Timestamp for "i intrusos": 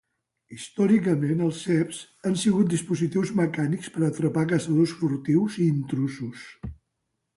5.63-6.49